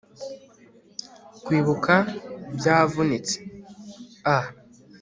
kwibuka 1.45 1.95
byavunitse, 2.57 3.35
a 4.35 4.37